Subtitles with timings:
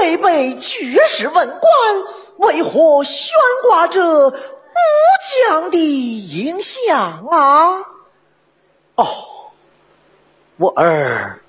[0.00, 2.04] 位位举世文官，
[2.38, 3.34] 为何悬
[3.68, 4.34] 挂着武
[5.46, 7.80] 将的影像啊？
[8.94, 9.06] 哦，
[10.56, 11.42] 我儿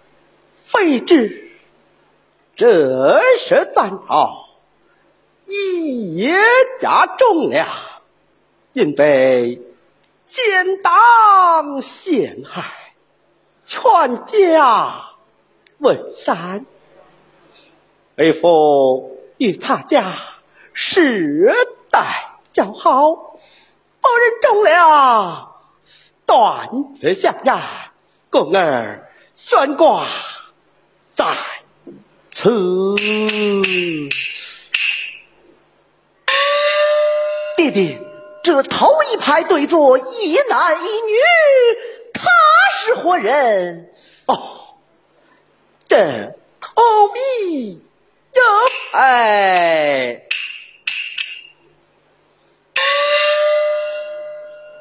[0.66, 1.50] 非知，
[2.58, 4.50] 这是咱朝
[5.46, 6.30] 一
[6.82, 7.70] 家忠良，
[8.74, 9.62] 因被
[10.28, 12.66] 奸党陷害，
[13.64, 15.12] 全家
[15.78, 16.66] 问山。
[18.22, 20.14] 为父与他家
[20.74, 21.56] 世
[21.90, 25.56] 代交好，不忍忠良，
[26.28, 26.70] 断
[27.02, 27.60] 绝相言，
[28.30, 30.06] 故而悬挂
[31.16, 31.36] 在
[32.30, 32.96] 此。
[37.58, 37.98] 弟弟，
[38.44, 41.18] 这头一排对坐一男一女，
[42.14, 42.30] 他
[42.84, 43.92] 是何人？
[44.28, 44.38] 哦，
[45.88, 46.84] 这头
[47.48, 47.82] 一。
[48.92, 50.28] 哎，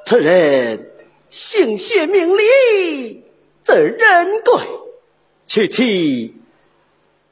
[0.04, 0.90] 此人
[1.28, 3.24] 姓薛名礼，
[3.62, 4.66] 字仁贵，
[5.46, 6.34] 娶妻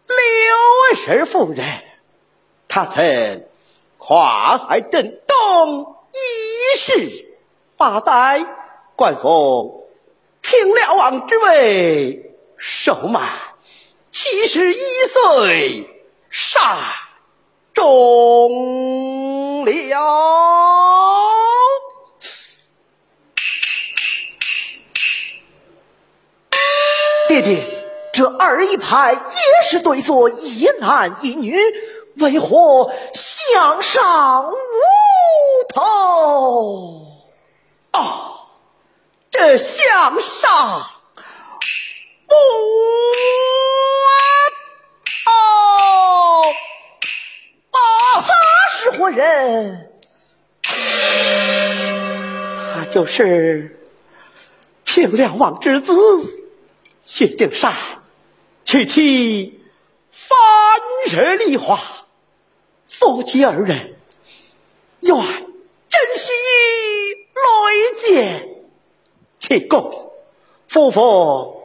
[0.06, 1.66] 刘氏夫人。
[2.68, 3.44] 他曾
[3.96, 7.26] 跨海震东，一世
[7.76, 8.46] 八载，
[8.94, 9.84] 官封
[10.42, 13.28] 平辽王之位，寿满
[14.10, 15.97] 七十一岁。
[16.68, 16.76] 善
[17.72, 19.72] 终了，
[27.26, 27.64] 弟弟，
[28.12, 29.20] 这二一派也
[29.70, 31.56] 是对坐一男一女，
[32.16, 34.54] 为何向上无
[35.72, 37.06] 头？
[37.92, 38.44] 啊，
[39.30, 40.90] 这向上
[42.28, 42.97] 无。
[48.90, 49.90] 是何人？
[52.74, 53.78] 他就是
[54.84, 55.92] 平辽王之子。
[57.02, 57.74] 薛丁山，
[58.64, 59.60] 娶妻
[60.10, 60.38] 范
[61.06, 61.78] 氏梨花，
[62.86, 63.96] 夫妻二人
[65.00, 66.32] 愿珍惜
[67.34, 68.48] 累见
[69.38, 70.12] 其功，
[70.66, 71.62] 夫妇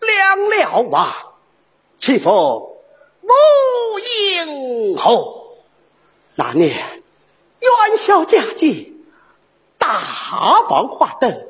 [0.00, 1.12] 两了王，
[1.98, 3.32] 岂奉母
[3.98, 5.39] 婴后。
[6.36, 8.92] 那年元宵佳节，
[9.78, 10.00] 大
[10.68, 11.46] 放花灯。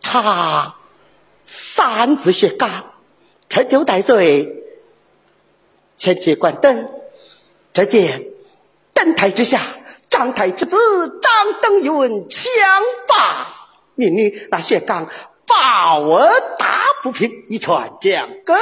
[0.00, 0.76] 他
[1.44, 2.92] 擅自薛刚，
[3.48, 4.64] 趁酒带醉，
[5.96, 6.90] 前去观灯。
[7.72, 8.26] 只见
[8.92, 9.60] 灯台之下，
[10.08, 10.76] 张太之子
[11.20, 12.52] 张登云枪
[13.08, 15.08] 法，命女那薛刚
[15.46, 18.54] 把我打不平，一拳将狗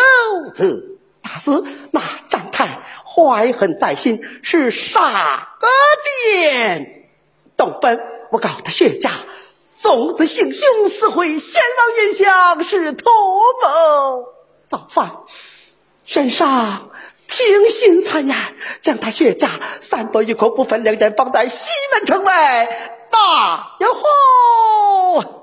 [0.55, 1.63] 子打死。
[1.91, 2.01] 那
[3.05, 5.69] 怀恨在心，是杀个
[6.35, 7.09] 点？
[7.57, 8.01] 东奔，
[8.31, 9.11] 我告他薛家
[9.79, 13.11] 纵子行凶，死毁先王印象，是图
[13.63, 14.25] 谋
[14.67, 15.21] 造反。
[16.05, 16.91] 圣上
[17.29, 18.37] 听信谗言，
[18.81, 19.49] 将他薛家
[19.81, 22.67] 三百余口不分两人，放在西门城外。
[23.11, 25.42] 大呀呼！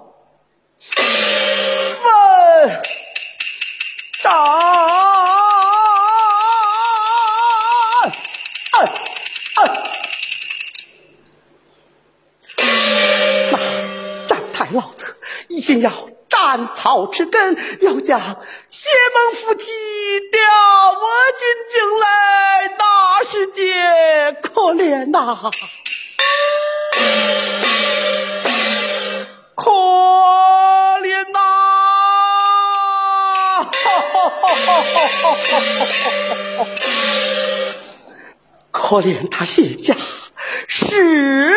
[18.10, 19.70] 要将邪门夫妻
[20.32, 20.42] 调
[20.92, 20.98] 我
[21.38, 23.62] 进京来，大世界
[24.42, 25.52] 可怜呐，
[29.56, 29.70] 可
[31.04, 31.40] 怜呐！
[38.72, 39.96] 可怜他谢家
[40.68, 41.56] 世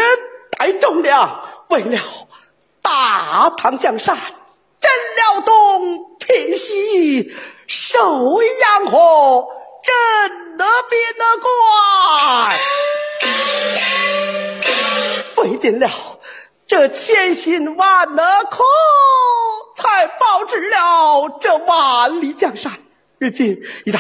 [0.59, 1.99] 代忠良，为了。
[2.83, 4.15] 大唐江山，
[4.81, 7.31] 镇了东，平西，
[7.67, 9.47] 收阳河，
[9.85, 12.57] 镇得边的关，
[15.35, 15.91] 费尽了
[16.67, 18.09] 这千辛万
[18.51, 18.63] 苦，
[19.77, 22.73] 才保持了这万里江山。
[23.19, 23.49] 如今
[23.85, 23.99] 一旦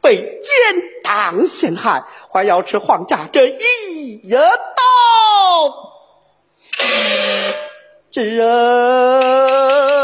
[0.00, 0.50] 被奸
[1.02, 2.02] 党陷害，
[2.32, 4.40] 还要吃皇家这一刀。
[8.10, 10.03] 知人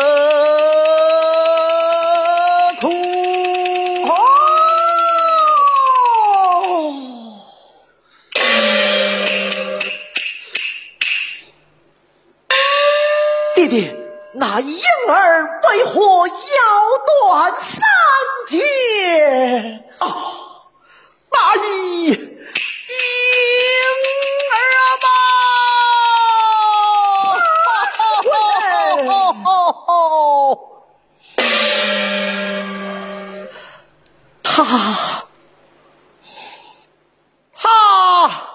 [34.65, 35.25] 他，
[37.53, 38.49] 他，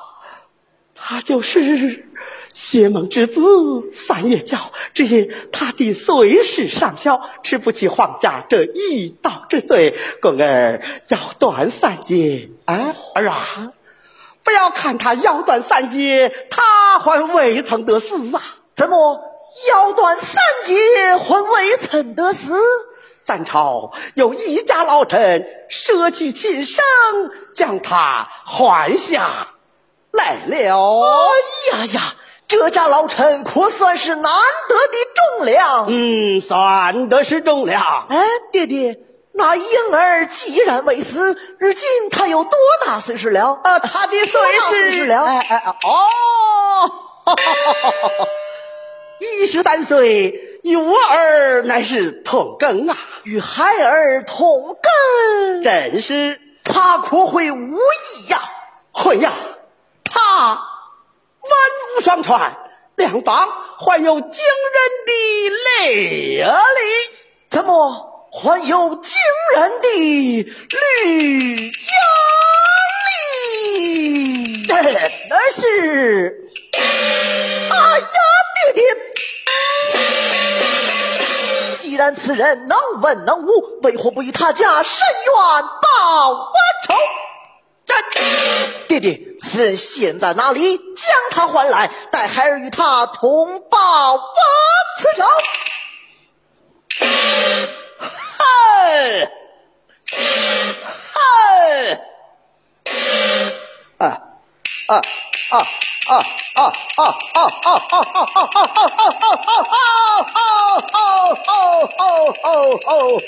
[0.95, 2.07] 他就是
[2.53, 3.41] 邪盟之子
[3.91, 4.71] 三月教。
[4.93, 12.49] 只因他的岁时尚小，吃不起皇家这一道之罪，公儿要断三节。
[12.65, 13.71] 啊，儿啊，
[14.43, 18.41] 不要看他腰断三节，他还未曾得死啊！
[18.73, 19.21] 怎么
[19.69, 20.35] 腰断三
[20.65, 20.75] 节
[21.17, 22.53] 还未曾得死？
[23.25, 26.83] 三朝有一家老臣舍去亲生，
[27.56, 29.48] 将他换下
[30.12, 31.01] 来了。
[31.72, 32.13] 哎呀呀，
[32.48, 34.31] 这家老臣可算是难
[34.69, 35.88] 得的忠良。
[35.89, 38.06] 嗯，算得是忠良。
[38.12, 39.00] 哎，爹爹，
[39.31, 42.51] 那婴儿既然未死，如今他有多
[42.86, 43.60] 大岁数了？
[43.63, 45.24] 呃，他的岁数了？
[45.25, 46.92] 哎哎哦，
[49.42, 50.54] 一十三岁。
[50.65, 58.41] 与我儿乃是同根啊，与孩儿同根，真是他可会无异呀？
[58.91, 59.31] 会呀，
[60.03, 61.51] 他文
[61.95, 62.57] 武双全，
[62.95, 63.47] 两方
[63.77, 65.12] 还有惊人的
[65.85, 66.44] 力力，
[67.47, 69.13] 怎么还有惊
[69.56, 71.71] 人的力力？
[74.67, 75.00] 真的
[75.53, 76.44] 是，
[81.95, 86.51] 既然此人能文能武，为何不与他家申冤报我
[86.86, 86.94] 仇？
[87.86, 87.95] 朕
[88.89, 90.77] 爹爹，此人现在哪里？
[90.77, 94.18] 将他还来，待孩儿与他同报
[95.00, 95.24] 此仇。
[98.09, 99.31] 嗨，
[101.13, 102.01] 嗨，
[104.00, 104.21] 啊
[104.89, 105.01] 啊
[105.51, 105.65] 啊！
[106.07, 106.17] 啊
[106.53, 107.03] 啊啊
[107.33, 109.57] 啊啊啊啊啊啊啊啊啊
[110.45, 112.49] 啊啊啊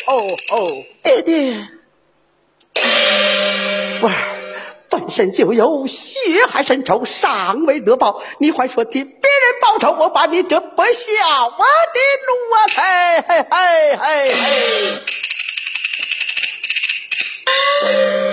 [0.06, 0.10] 啊
[0.50, 0.54] 啊！
[1.02, 1.34] 爹爹，
[4.02, 4.06] 儿
[4.90, 9.92] 本身就有血海深仇，尚未得报，你还说替别人报仇？
[10.00, 12.58] 我把你这不孝我的奴啊！
[12.76, 12.82] 嘿
[13.28, 13.58] 嘿嘿
[13.98, 14.32] 嘿
[17.84, 18.27] 嘿！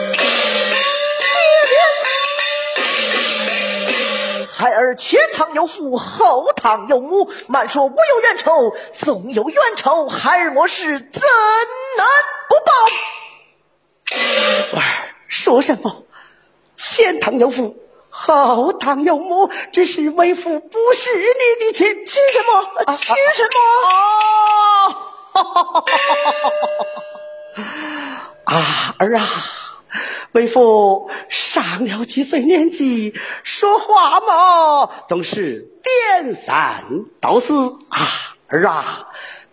[4.94, 7.28] 儿前堂有父，后堂有母。
[7.48, 11.22] 满说我有冤仇，纵有冤仇，孩儿我是怎
[11.96, 12.06] 能
[12.48, 12.72] 不报？
[14.80, 14.84] 儿
[15.28, 16.04] 说什么？
[16.76, 17.76] 前堂有父，
[18.08, 21.24] 后堂有母，只是为父不是你
[21.66, 22.84] 的亲，亲什么？
[22.94, 23.58] 亲什么？
[28.44, 29.26] 啊， 儿啊！
[30.32, 36.84] 为父上了几岁年纪，说话嘛总是颠三
[37.20, 37.54] 倒四
[37.88, 38.36] 啊！
[38.48, 39.08] 儿啊，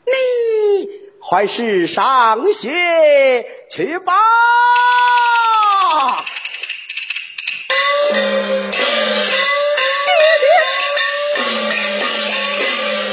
[0.05, 0.89] 你
[1.21, 4.13] 还是上学去吧。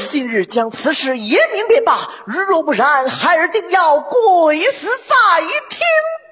[0.09, 5.79] 今日将此事言明便罢，如若不然，孩儿定要跪死在庭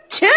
[0.09, 0.29] 前。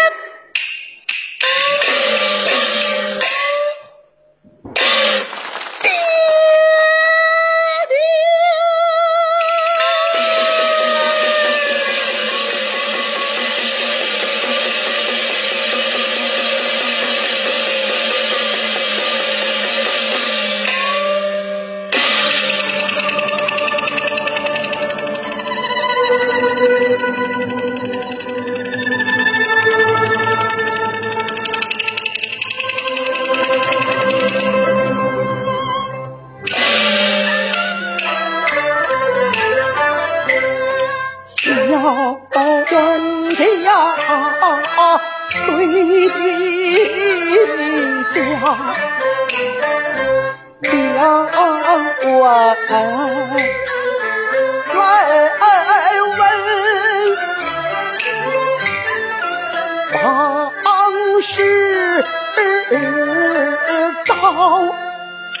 [49.31, 49.39] 梁
[54.73, 54.79] 关来
[56.17, 56.19] 问，
[60.03, 60.51] 王
[61.21, 62.03] 师
[64.05, 64.11] 到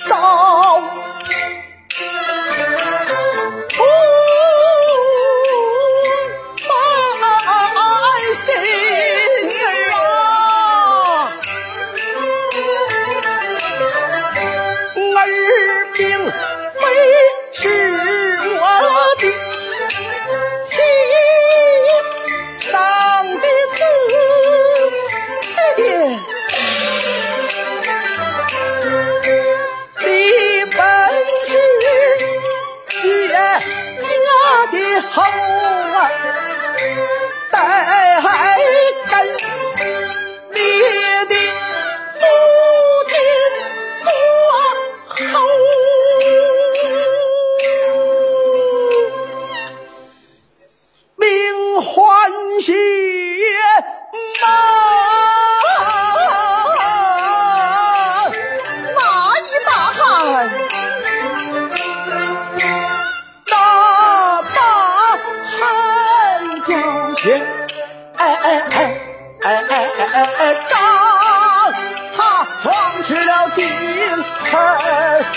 [0.07, 0.60] 到。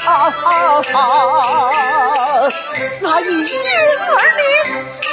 [0.06, 2.50] 啊啊啊！
[3.00, 5.03] 那一婴儿呢。